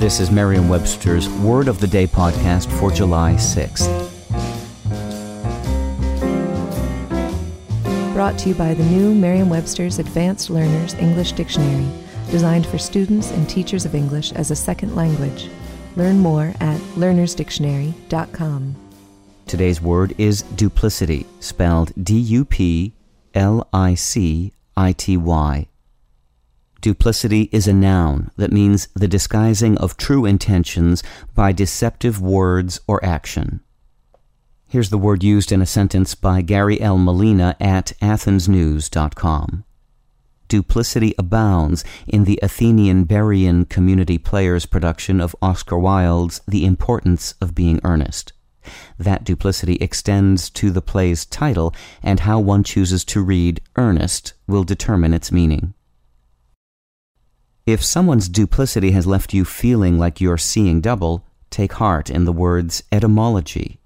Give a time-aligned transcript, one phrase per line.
[0.00, 3.86] This is Merriam Webster's Word of the Day podcast for July 6th.
[8.14, 11.86] Brought to you by the new Merriam Webster's Advanced Learners English Dictionary,
[12.30, 15.50] designed for students and teachers of English as a second language.
[15.96, 18.76] Learn more at learnersdictionary.com.
[19.46, 22.94] Today's word is duplicity, spelled D U P
[23.34, 25.66] L I C I T Y.
[26.80, 31.02] Duplicity is a noun that means the disguising of true intentions
[31.34, 33.60] by deceptive words or action.
[34.66, 36.96] Here's the word used in a sentence by Gary L.
[36.96, 39.64] Molina at athensnews.com.
[40.48, 47.54] Duplicity abounds in the Athenian Berean Community Players production of Oscar Wilde's The Importance of
[47.54, 48.32] Being Earnest.
[48.98, 54.64] That duplicity extends to the play's title, and how one chooses to read earnest will
[54.64, 55.74] determine its meaning.
[57.66, 62.32] If someone's duplicity has left you feeling like you're seeing double, take heart in the
[62.32, 63.80] word's etymology.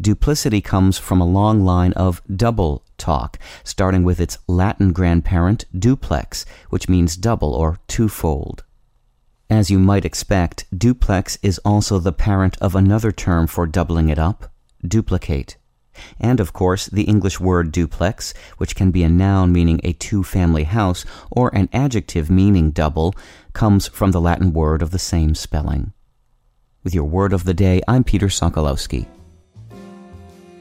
[0.00, 6.46] Duplicity comes from a long line of double talk, starting with its Latin grandparent duplex,
[6.70, 8.64] which means double or twofold.
[9.48, 14.18] As you might expect, duplex is also the parent of another term for doubling it
[14.18, 14.50] up,
[14.86, 15.56] duplicate.
[16.18, 20.22] And of course, the English word duplex, which can be a noun meaning a two
[20.22, 23.14] family house or an adjective meaning double,
[23.52, 25.92] comes from the Latin word of the same spelling.
[26.84, 29.06] With your word of the day, I'm Peter Sokolowski.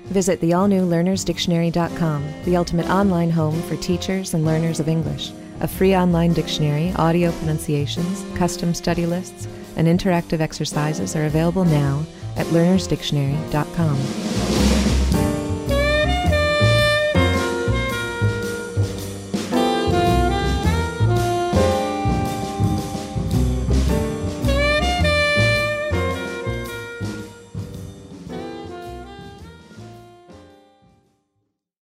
[0.06, 5.32] Visit the all new learnersdictionary.com, the ultimate online home for teachers and learners of English.
[5.62, 9.48] A free online dictionary, audio pronunciations, custom study lists,
[9.78, 12.04] and interactive exercises are available now
[12.36, 14.75] at learnersdictionary.com.